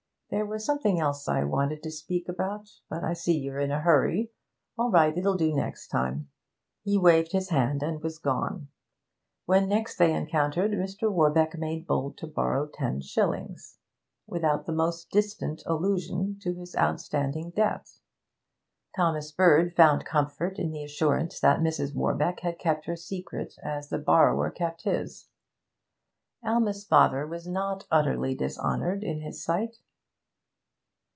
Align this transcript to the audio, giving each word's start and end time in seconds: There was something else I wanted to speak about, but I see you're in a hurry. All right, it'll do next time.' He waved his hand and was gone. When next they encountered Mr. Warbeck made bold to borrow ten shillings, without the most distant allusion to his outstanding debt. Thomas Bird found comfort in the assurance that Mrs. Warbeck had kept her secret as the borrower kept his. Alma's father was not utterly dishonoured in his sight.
There 0.31 0.45
was 0.45 0.63
something 0.63 0.97
else 0.97 1.27
I 1.27 1.43
wanted 1.43 1.83
to 1.83 1.91
speak 1.91 2.29
about, 2.29 2.69
but 2.89 3.03
I 3.03 3.11
see 3.11 3.37
you're 3.37 3.59
in 3.59 3.69
a 3.69 3.81
hurry. 3.81 4.31
All 4.77 4.89
right, 4.89 5.13
it'll 5.17 5.35
do 5.35 5.53
next 5.53 5.89
time.' 5.89 6.29
He 6.85 6.97
waved 6.97 7.33
his 7.33 7.49
hand 7.49 7.83
and 7.83 8.01
was 8.01 8.17
gone. 8.17 8.69
When 9.45 9.67
next 9.67 9.97
they 9.97 10.13
encountered 10.15 10.71
Mr. 10.71 11.11
Warbeck 11.11 11.57
made 11.57 11.85
bold 11.85 12.17
to 12.19 12.27
borrow 12.27 12.67
ten 12.71 13.01
shillings, 13.01 13.77
without 14.25 14.65
the 14.65 14.71
most 14.71 15.09
distant 15.09 15.63
allusion 15.65 16.37
to 16.43 16.53
his 16.53 16.77
outstanding 16.77 17.49
debt. 17.49 17.89
Thomas 18.95 19.33
Bird 19.33 19.75
found 19.75 20.05
comfort 20.05 20.57
in 20.57 20.71
the 20.71 20.85
assurance 20.85 21.41
that 21.41 21.59
Mrs. 21.59 21.93
Warbeck 21.93 22.39
had 22.39 22.57
kept 22.57 22.85
her 22.85 22.95
secret 22.95 23.55
as 23.63 23.89
the 23.89 23.99
borrower 23.99 24.49
kept 24.49 24.83
his. 24.83 25.27
Alma's 26.41 26.85
father 26.85 27.27
was 27.27 27.49
not 27.49 27.85
utterly 27.91 28.33
dishonoured 28.33 29.03
in 29.03 29.19
his 29.19 29.43
sight. 29.43 29.79